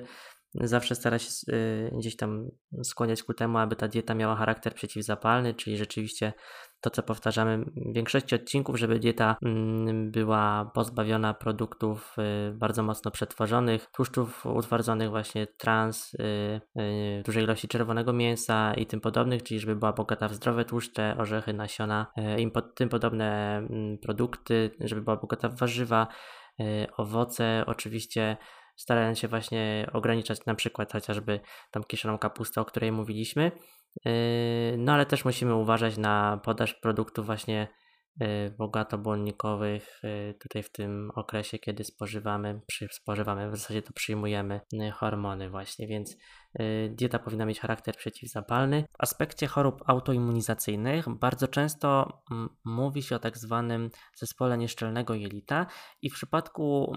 [0.54, 2.48] zawsze stara się y, gdzieś tam
[2.82, 6.32] skłaniać ku temu, aby ta dieta miała charakter przeciwzapalny, czyli rzeczywiście
[6.80, 13.10] to, co powtarzamy w większości odcinków, żeby dieta mm, była pozbawiona produktów y, bardzo mocno
[13.10, 16.60] przetworzonych, tłuszczów utwardzonych, właśnie trans, y,
[17.24, 21.52] dużej ilości czerwonego mięsa i tym podobnych, czyli żeby była bogata w zdrowe tłuszcze, orzechy,
[21.52, 22.06] nasiona
[22.38, 26.06] i tym podobne mm, produkty, żeby była bogata w warzywa,
[26.96, 28.36] owoce, oczywiście
[28.78, 33.52] starając się właśnie ograniczać na przykład chociażby tam kiszoną kapustę, o której mówiliśmy.
[34.04, 34.12] Yy,
[34.78, 37.68] no ale też musimy uważać na podaż produktów właśnie
[38.58, 44.60] bogato błonnikowych y, tutaj w tym okresie, kiedy spożywamy, przy, spożywamy, w zasadzie to przyjmujemy
[44.74, 46.16] y, hormony właśnie, więc
[46.90, 48.84] dieta powinna mieć charakter przeciwzapalny.
[48.92, 52.22] W aspekcie chorób autoimmunizacyjnych bardzo często
[52.64, 55.66] mówi się o tak zwanym zespole nieszczelnego jelita
[56.02, 56.96] i w przypadku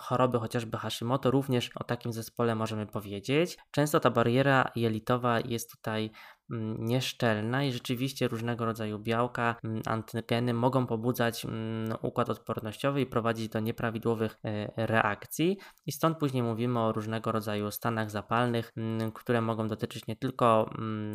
[0.00, 3.58] choroby chociażby Hashimoto również o takim zespole możemy powiedzieć.
[3.70, 6.39] Często ta bariera jelitowa jest tutaj Mm,
[6.78, 13.48] nieszczelna i rzeczywiście różnego rodzaju białka, mm, antygeny mogą pobudzać mm, układ odpornościowy i prowadzić
[13.48, 15.58] do nieprawidłowych e, reakcji.
[15.86, 18.72] I stąd później mówimy o różnego rodzaju stanach zapalnych,
[19.14, 20.70] które mogą dotyczyć nie tylko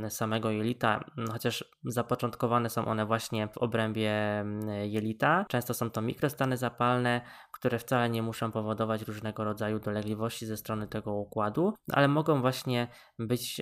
[0.10, 4.46] samego jelita, chociaż zapoczątkowane są one właśnie w obrębie
[4.84, 5.46] jelita.
[5.50, 7.22] Często są to mikrostany zapalne,
[7.52, 12.88] które wcale nie muszą powodować różnego rodzaju dolegliwości ze strony tego układu, ale mogą właśnie
[13.20, 13.62] być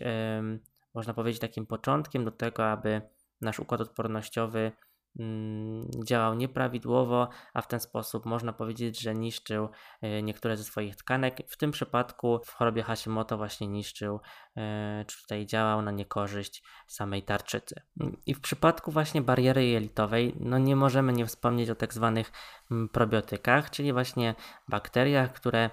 [0.94, 3.02] można powiedzieć, takim początkiem do tego, aby
[3.42, 4.72] nasz układ odpornościowy
[5.20, 9.70] mm, działał nieprawidłowo, a w ten sposób można powiedzieć, że niszczył
[10.02, 11.38] e, niektóre ze swoich tkanek.
[11.48, 14.20] W tym przypadku w chorobie Hashimoto właśnie niszczył,
[14.58, 17.82] e, czy tutaj działał na niekorzyść samej tarczycy.
[18.26, 22.32] I w przypadku właśnie bariery jelitowej, no nie możemy nie wspomnieć o tak zwanych
[22.72, 24.36] mm, probiotykach, czyli właśnie
[24.68, 25.70] bakteriach, które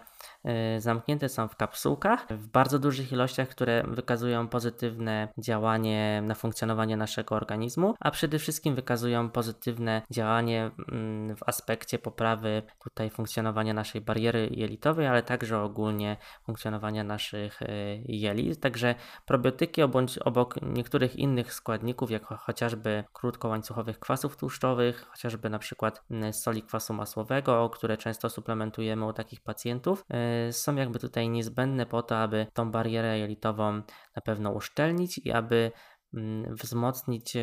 [0.78, 7.34] zamknięte są w kapsułkach w bardzo dużych ilościach, które wykazują pozytywne działanie na funkcjonowanie naszego
[7.34, 14.48] organizmu, a przede wszystkim wykazują pozytywne działanie mm, w aspekcie poprawy tutaj funkcjonowania naszej bariery
[14.52, 17.68] jelitowej, ale także ogólnie funkcjonowania naszych e,
[18.04, 18.60] jelit.
[18.60, 18.94] Także
[19.26, 19.82] probiotyki
[20.24, 26.94] obok, niektórych innych składników, jak chociażby krótkołańcuchowych kwasów tłuszczowych, chociażby na przykład mm, soli kwasu
[26.94, 30.04] masłowego, które często suplementujemy u takich pacjentów,
[30.52, 33.72] są jakby tutaj niezbędne po to, aby tą barierę jelitową
[34.16, 35.72] na pewno uszczelnić i aby
[36.14, 37.40] Mm, wzmocnić e,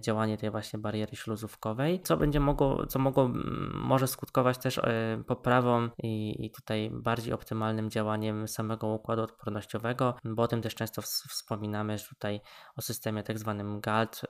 [0.00, 3.30] działanie tej właśnie bariery śluzówkowej, co będzie mogło, co mogło,
[3.74, 10.42] może skutkować też e, poprawą i, i tutaj bardziej optymalnym działaniem samego układu odpornościowego, bo
[10.42, 12.40] o tym też często wspominamy, że tutaj
[12.76, 14.20] o systemie tak zwanym GALT,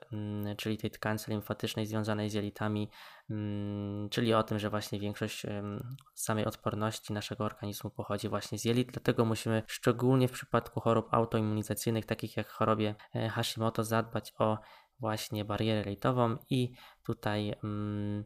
[0.56, 2.90] czyli tej tkance limfatycznej związanej z jelitami, Mm,
[4.10, 5.46] czyli o tym, że właśnie większość
[6.14, 12.06] samej odporności naszego organizmu pochodzi właśnie z jelit, dlatego musimy szczególnie w przypadku chorób autoimmunizacyjnych,
[12.06, 14.58] takich jak chorobie e, Hashimoto, zadbać o
[15.00, 18.24] właśnie barierę jelitową i tutaj mm,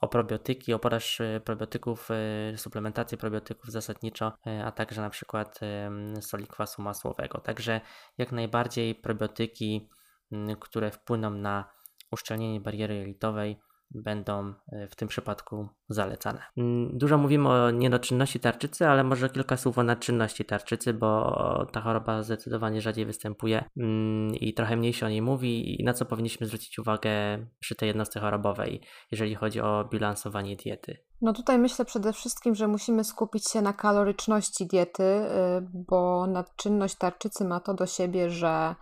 [0.00, 4.32] o probiotyki, o podaż e, probiotyków, e, suplementację probiotyków zasadniczo,
[4.64, 5.60] a także na przykład
[6.20, 7.40] soli kwasu masłowego.
[7.40, 7.80] Także
[8.18, 9.90] jak najbardziej probiotyki,
[10.32, 11.70] mm, które wpłyną na
[12.10, 16.42] uszczelnienie bariery jelitowej, będą e, w tym przypadku zalecane.
[16.56, 21.80] Mm, dużo mówimy o niedoczynności tarczycy, ale może kilka słów o nadczynności tarczycy, bo ta
[21.80, 26.04] choroba zdecydowanie rzadziej występuje mm, i trochę mniej się o niej mówi i na co
[26.04, 27.10] powinniśmy zwrócić uwagę
[27.60, 30.98] przy tej jednostce chorobowej, jeżeli chodzi o bilansowanie diety.
[31.22, 35.26] No tutaj myślę przede wszystkim, że musimy skupić się na kaloryczności diety, y,
[35.72, 38.74] bo nadczynność tarczycy ma to do siebie, że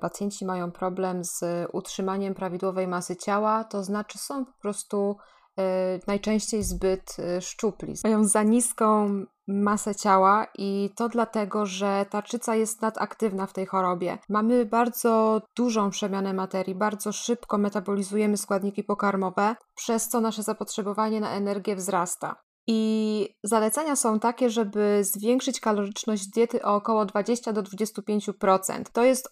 [0.00, 5.16] pacjenci mają problem z utrzymaniem prawidłowej masy ciała, to znaczy są po prostu
[5.60, 5.62] y,
[6.06, 7.94] najczęściej zbyt y, szczupli.
[8.04, 9.10] Mają za niską
[9.46, 14.18] masę ciała i to dlatego, że tarczyca jest nadaktywna w tej chorobie.
[14.28, 21.30] Mamy bardzo dużą przemianę materii, bardzo szybko metabolizujemy składniki pokarmowe, przez co nasze zapotrzebowanie na
[21.30, 22.36] energię wzrasta.
[22.66, 28.82] I zalecenia są takie, żeby zwiększyć kaloryczność diety o około 20 do 25%.
[28.92, 29.28] To jest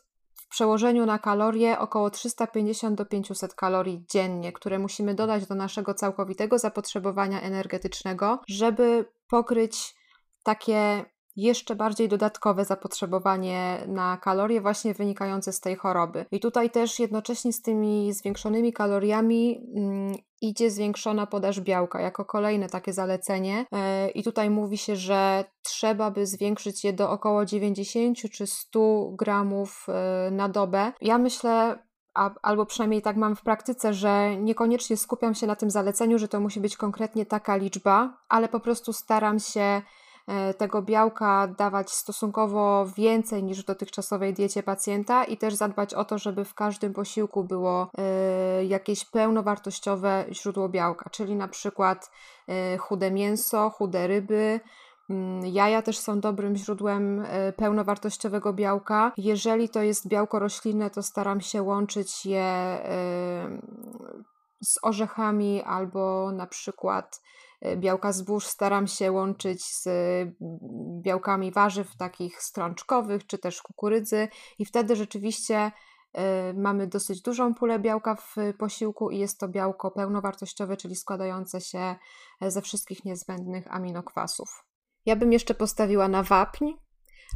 [0.52, 6.58] przełożeniu na kalorie około 350 do 500 kalorii dziennie, które musimy dodać do naszego całkowitego
[6.58, 9.94] zapotrzebowania energetycznego, żeby pokryć
[10.42, 11.04] takie
[11.36, 16.26] jeszcze bardziej dodatkowe zapotrzebowanie na kalorie właśnie wynikające z tej choroby.
[16.30, 22.68] I tutaj też jednocześnie z tymi zwiększonymi kaloriami mm, idzie zwiększona podaż białka jako kolejne
[22.68, 23.66] takie zalecenie.
[23.72, 29.10] E, I tutaj mówi się, że trzeba by zwiększyć je do około 90 czy 100
[29.10, 30.92] gramów e, na dobę.
[31.00, 31.78] Ja myślę,
[32.14, 36.28] a, albo przynajmniej tak mam w praktyce, że niekoniecznie skupiam się na tym zaleceniu, że
[36.28, 39.82] to musi być konkretnie taka liczba, ale po prostu staram się
[40.58, 46.18] tego białka dawać stosunkowo więcej niż w dotychczasowej diecie pacjenta i też zadbać o to,
[46.18, 52.10] żeby w każdym posiłku było e, jakieś pełnowartościowe źródło białka, czyli na przykład
[52.48, 54.60] e, chude mięso, chude ryby,
[55.10, 57.24] mm, Jaja też są dobrym źródłem
[57.56, 59.12] pełnowartościowego białka.
[59.16, 62.78] Jeżeli to jest białko roślinne, to staram się łączyć je
[64.64, 69.88] z orzechami albo na przykład E, białka zbóż staram się łączyć z
[71.02, 75.72] białkami warzyw takich strączkowych czy też kukurydzy i wtedy rzeczywiście
[76.12, 81.60] e, mamy dosyć dużą pulę białka w posiłku i jest to białko pełnowartościowe, czyli składające
[81.60, 81.94] się
[82.40, 84.64] ze wszystkich niezbędnych aminokwasów.
[85.06, 86.72] Ja bym jeszcze postawiła na wapń,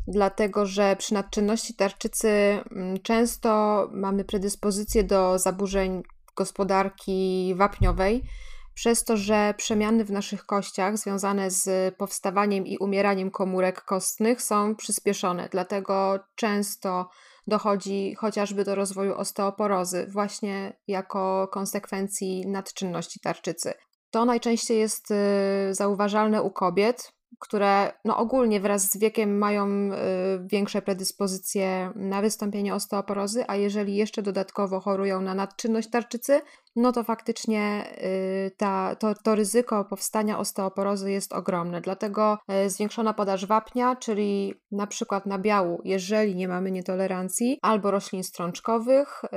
[0.09, 6.03] dlatego że przy nadczynności tarczycy mm, często mamy predyspozycję do zaburzeń
[6.37, 8.23] gospodarki wapniowej,
[8.77, 14.75] przez to, że przemiany w naszych kościach związane z powstawaniem i umieraniem komórek kostnych są
[14.75, 15.49] przyspieszone.
[15.53, 17.09] Dlatego często
[17.47, 23.75] dochodzi chociażby do rozwoju osteoporozy, właśnie jako konsekwencji nadczynności tarczycy.
[24.11, 25.15] To najczęściej jest y,
[25.75, 29.99] zauważalne u kobiet, które no ogólnie wraz z wiekiem mają y,
[30.53, 36.41] większe predyspozycje na wystąpienie osteoporozy, a jeżeli jeszcze dodatkowo chorują na nadczynność tarczycy,
[36.77, 37.91] no to faktycznie
[38.47, 41.81] y, ta, to, to ryzyko powstania osteoporozy jest ogromne.
[41.81, 48.25] Dlatego y, zwiększona podaż wapnia, czyli na przykład nabiału, jeżeli nie mamy nietolerancji, albo roślin
[48.25, 49.29] strączkowych, y,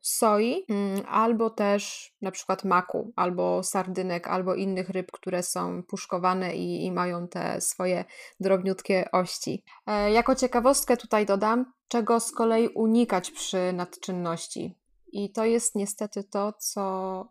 [0.00, 6.56] soi, mm, albo też na przykład maku, albo sardynek, albo innych ryb, które są puszkowane
[6.56, 8.04] i, i mają te swoje
[8.40, 9.64] drobniutkie ości.
[10.12, 14.83] Jako ciekawostkę tutaj dodam, czego z kolei unikać przy nadczynności.
[15.14, 17.24] I to jest niestety to, co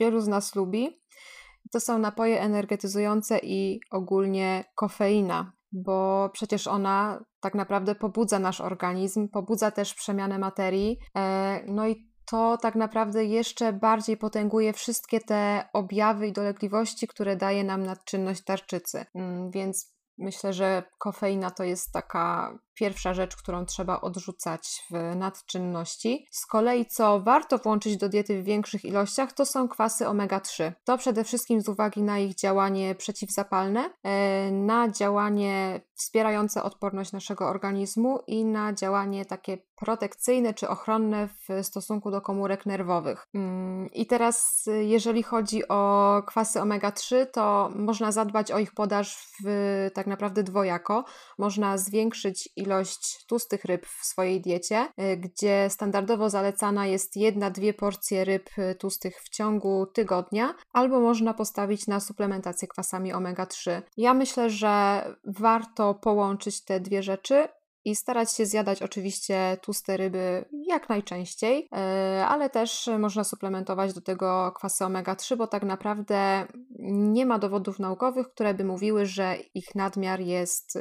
[0.00, 1.02] wielu z nas lubi.
[1.72, 9.28] To są napoje energetyzujące i ogólnie kofeina, bo przecież ona tak naprawdę pobudza nasz organizm,
[9.28, 10.98] pobudza też przemianę materii.
[11.16, 17.36] E, no i to tak naprawdę jeszcze bardziej potęguje wszystkie te objawy i dolegliwości, które
[17.36, 19.06] daje nam nadczynność tarczycy.
[19.14, 26.26] Mm, więc myślę, że kofeina to jest taka pierwsza rzecz, którą trzeba odrzucać w nadczynności.
[26.30, 30.72] Z kolei, co warto włączyć do diety w większych ilościach, to są kwasy omega-3.
[30.84, 37.48] To przede wszystkim z uwagi na ich działanie przeciwzapalne, e, na działanie wspierające odporność naszego
[37.48, 43.26] organizmu i na działanie takie protekcyjne czy ochronne w stosunku do komórek nerwowych.
[43.34, 49.90] Mm, I teraz, jeżeli chodzi o kwasy omega-3, to można zadbać o ich podaż w,
[49.94, 51.04] tak naprawdę dwojako.
[51.38, 52.67] Można zwiększyć ilość
[53.26, 59.20] tłustych ryb w swojej diecie, y, gdzie standardowo zalecana jest jedna, dwie porcje ryb tłustych
[59.22, 63.82] w ciągu tygodnia, albo można postawić na suplementację kwasami omega-3.
[63.96, 67.48] Ja myślę, że warto połączyć te dwie rzeczy
[67.88, 74.00] i starać się zjadać oczywiście tłuste ryby jak najczęściej, e, ale też można suplementować do
[74.00, 76.46] tego kwasy omega-3, bo tak naprawdę
[76.88, 80.80] nie ma dowodów naukowych, które by mówiły, że ich nadmiar jest e,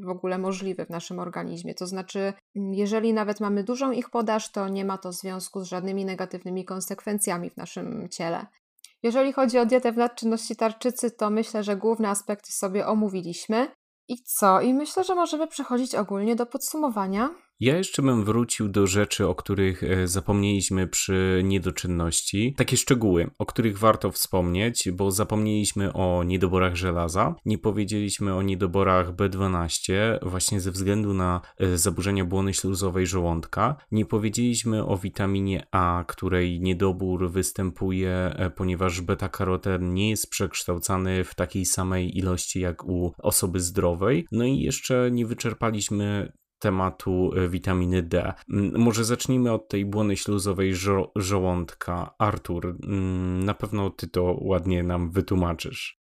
[0.00, 1.74] w ogóle możliwy w naszym organizmie.
[1.74, 6.04] To znaczy, jeżeli nawet mamy dużą ich podaż, to nie ma to związku z żadnymi
[6.04, 8.46] negatywnymi konsekwencjami w naszym ciele.
[9.02, 13.68] Jeżeli chodzi o dietę w nadczynności tarczycy, to myślę, że główne aspekty sobie omówiliśmy.
[14.08, 14.60] I co?
[14.60, 17.30] I myślę, że możemy przechodzić ogólnie do podsumowania.
[17.60, 22.54] Ja jeszcze bym wrócił do rzeczy, o których e, zapomnieliśmy przy niedoczynności.
[22.56, 29.14] Takie szczegóły, o których warto wspomnieć, bo zapomnieliśmy o niedoborach żelaza, nie powiedzieliśmy o niedoborach
[29.14, 29.92] B12,
[30.22, 33.76] właśnie ze względu na e, zaburzenia błony śluzowej żołądka.
[33.90, 41.34] Nie powiedzieliśmy o witaminie A, której niedobór występuje, e, ponieważ beta-karoten nie jest przekształcany w
[41.34, 44.26] takiej samej ilości jak u osoby zdrowej.
[44.32, 48.32] No i jeszcze nie wyczerpaliśmy tematu e, witaminy D.
[48.50, 52.14] Mm, może zacznijmy od tej błony śluzowej żo żołądka.
[52.18, 56.00] Artur, mm, na pewno ty to ładnie nam wytłumaczysz.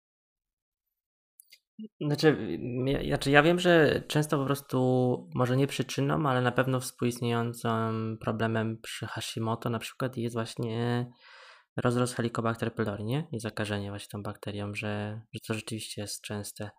[2.01, 6.80] Znaczy ja, znaczy, ja wiem, że często po prostu, może nie przyczyną, ale na pewno
[6.80, 11.08] współistniejącym problemem przy Hashimoto na przykład jest właśnie
[11.78, 13.28] rozrost Helicobacter pylori, nie?
[13.32, 16.70] I zakażenie właśnie tą bakterią, że, że to rzeczywiście jest częste.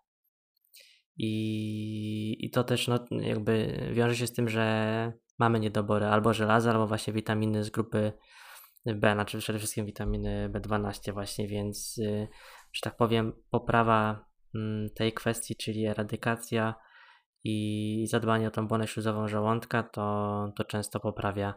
[1.17, 6.71] I, I to też no, jakby wiąże się z tym, że mamy niedobory albo żelaza,
[6.71, 8.13] albo właśnie witaminy z grupy
[8.85, 12.27] B, znaczy przede wszystkim witaminy B12 właśnie, więc y,
[12.73, 16.75] że tak powiem poprawa mm, tej kwestii, czyli eradykacja
[17.43, 21.53] i zadbanie o tą błonę śluzową żołądka, to, to często poprawia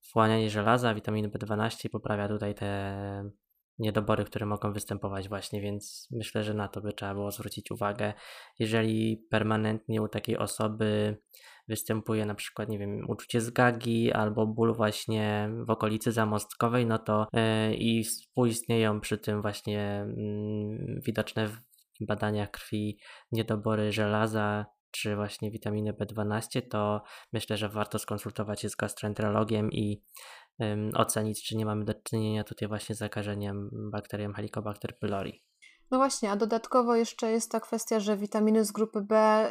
[0.00, 3.30] wchłanianie żelaza, witaminy B12 i poprawia tutaj te
[3.80, 8.12] niedobory, które mogą występować właśnie, więc myślę, że na to by trzeba było zwrócić uwagę.
[8.58, 11.16] Jeżeli permanentnie u takiej osoby
[11.68, 17.26] występuje na przykład, nie wiem, uczucie zgagi albo ból właśnie w okolicy zamostkowej, no to
[17.32, 21.56] yy, i współistnieją przy tym właśnie yy, widoczne w
[22.00, 22.98] badaniach krwi
[23.32, 27.02] niedobory żelaza, czy właśnie witaminy B12, to
[27.32, 30.02] myślę, że warto skonsultować się z gastroenterologiem i
[30.94, 35.42] ocenić, czy nie mamy do czynienia tutaj właśnie z zakażeniem bakterią Helicobacter pylori.
[35.90, 39.46] No właśnie, a dodatkowo jeszcze jest ta kwestia, że witaminy z grupy B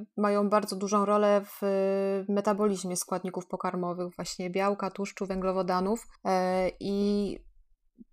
[0.00, 6.30] y, mają bardzo dużą rolę w y, metabolizmie składników pokarmowych, właśnie białka, tłuszczu, węglowodanów y,
[6.80, 7.38] i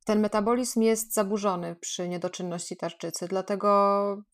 [0.06, 3.72] ten metabolizm jest zaburzony przy niedoczynności tarczycy, dlatego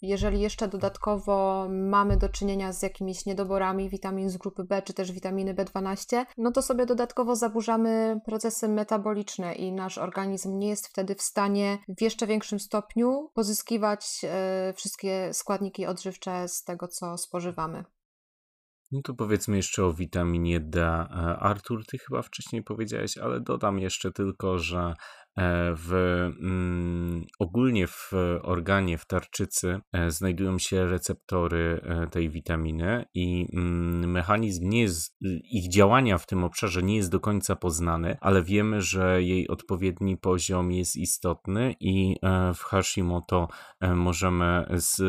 [0.01, 5.11] jeżeli jeszcze dodatkowo mamy do czynienia z jakimiś niedoborami witamin z grupy B czy też
[5.11, 11.15] witaminy B12, no to sobie dodatkowo zaburzamy procesy metaboliczne i nasz organizm nie jest wtedy
[11.15, 17.83] w stanie w jeszcze większym stopniu pozyskiwać e, wszystkie składniki odżywcze z tego, co spożywamy.
[18.91, 20.81] No to powiedzmy jeszcze o witaminie D.
[20.81, 21.07] E,
[21.39, 24.93] Artur, ty chyba wcześniej powiedziałeś, ale dodam jeszcze tylko, że
[25.75, 25.93] w,
[26.41, 28.11] mm, ogólnie w
[28.41, 35.17] organie, w tarczycy e, znajdują się receptory e, tej witaminy i mm, mechanizm nie jest,
[35.51, 40.17] ich działania w tym obszarze nie jest do końca poznany, ale wiemy, że jej odpowiedni
[40.17, 42.15] poziom jest istotny i
[42.55, 43.47] w Hashimoto
[43.81, 45.01] możemy z,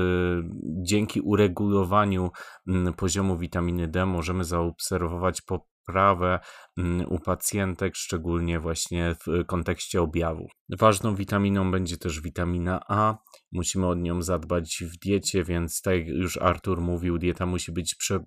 [0.82, 2.30] dzięki uregulowaniu
[2.68, 6.40] mm, poziomu witaminy D możemy zaobserwować po poprawę
[7.08, 10.50] u pacjentek, szczególnie właśnie w kontekście objawów.
[10.78, 13.16] Ważną witaminą będzie też witamina A.
[13.52, 17.94] Musimy od nią zadbać w diecie, więc tak jak już Artur mówił, dieta musi być
[17.94, 18.24] prze...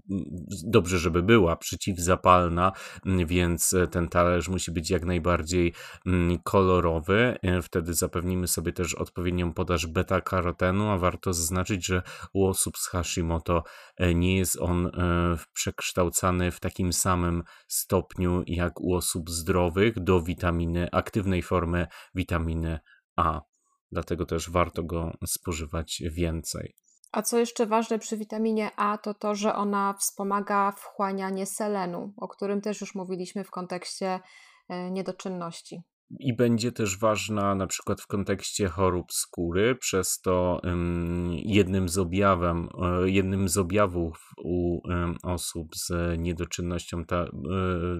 [0.67, 2.71] dobrze, żeby była przeciwzapalna,
[3.05, 5.73] więc ten talerz musi być jak najbardziej
[6.05, 7.37] mm, kolorowy.
[7.61, 12.01] Wtedy zapewnimy sobie też odpowiednią podaż beta-karotenu, a warto zaznaczyć, że
[12.33, 13.63] u osób z Hashimoto
[13.97, 14.91] e, nie jest on e,
[15.53, 22.79] przekształcany w takim samym stopniu jak u osób zdrowych do witaminy, aktywnej formy witaminy
[23.15, 23.41] A.
[23.91, 26.75] Dlatego też warto go spożywać więcej.
[27.11, 32.27] A co jeszcze ważne przy witaminie A, to to, że ona wspomaga wchłanianie selenu, o
[32.27, 34.19] którym też już mówiliśmy w kontekście
[34.69, 35.81] e, niedoczynności
[36.19, 40.61] i będzie też ważna na przykład w kontekście chorób skóry, przez to
[41.31, 44.81] jednym z objawem, e, jednym z objawów u
[45.23, 47.25] osób z niedoczynnością e,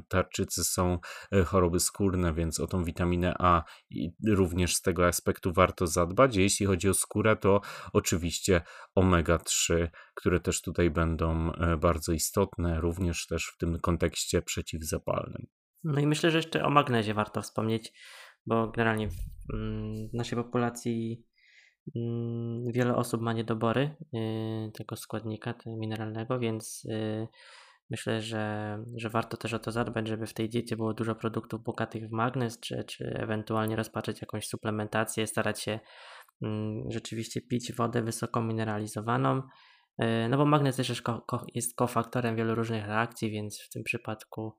[0.08, 1.00] tarczycy są
[1.32, 3.64] e, choroby skórne, więc o tą witaminę A
[4.28, 6.36] również z tego aspektu warto zadbać.
[6.36, 7.62] Jeśli chodzi o skórę, to
[7.94, 8.62] oczywiście
[8.96, 11.52] omega-3, które też tutaj będą
[11.82, 15.61] bardzo istotne, również też w tym kontekście przeciwzapalnym.
[15.84, 17.94] No i myślę, że jeszcze o magnezie warto wspomnieć,
[18.46, 19.16] bo generalnie w,
[19.54, 21.26] mm, naszej populacji
[21.96, 27.28] mm, wiele osób ma niedobory y, tego składnika mineralnego, więc y,
[27.90, 31.64] myślę, że, że warto też o to zadbać, żeby w tej diecie było dużo produktów
[31.64, 35.80] bogatych w magnez, czy, czy ewentualnie rozpatrzeć jakąś suplementację, starać się
[36.42, 39.42] mm, rzeczywiście pić wodę wysoko mineralizowaną.
[40.02, 41.02] Y, no bo magnez też jest,
[41.54, 44.58] jest kofaktorem wielu różnych reakcji, więc w tym przypadku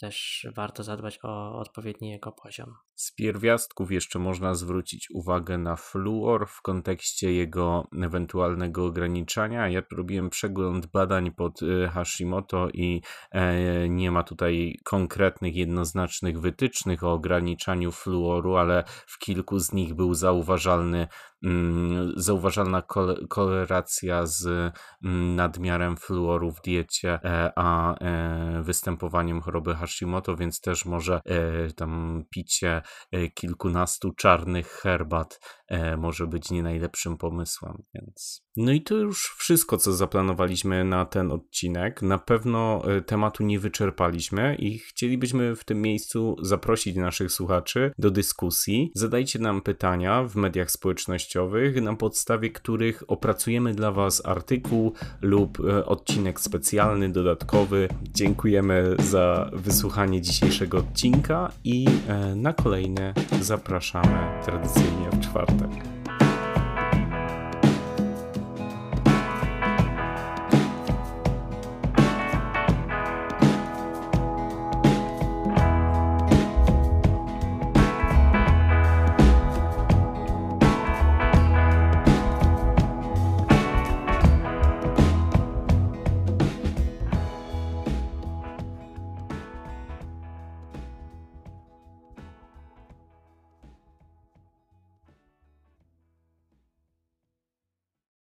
[0.00, 2.74] też warto zadbać o odpowiedni jego poziom.
[2.94, 9.68] Z pierwiastków jeszcze można zwrócić uwagę na fluor w kontekście jego ewentualnego ograniczania.
[9.68, 17.04] Ja robiłem przegląd badań pod y, Hashimoto i e, nie ma tutaj konkretnych, jednoznacznych wytycznych
[17.04, 21.08] o ograniczaniu fluoru, ale w kilku z nich był zauważalny
[21.44, 22.82] mm, zauważalna
[23.28, 24.46] korelacja z
[25.04, 29.85] mm, nadmiarem fluoru w diecie, e, a e, występowaniem choroby Hashimoto,
[30.36, 31.20] więc też może
[31.76, 32.82] tam picie
[33.12, 38.45] E, kilkunastu czarnych herbat e, może być nie najlepszym pomysłem, więc.
[38.56, 42.02] No i to już wszystko, co zaplanowaliśmy na ten odcinek.
[42.02, 48.10] Na pewno e, tematu nie wyczerpaliśmy i chcielibyśmy w tym miejscu zaprosić naszych słuchaczy do
[48.10, 48.90] dyskusji.
[48.94, 56.40] Zadajcie nam pytania w mediach społecznościowych, na podstawie których opracujemy dla Was artykuł lub odcinek
[56.40, 57.88] specjalny, dodatkowy.
[58.02, 61.86] Dziękujemy za wysłuchanie dzisiejszego odcinka i
[62.36, 65.95] na kolejny zapraszamy tradycyjnie w czwartek.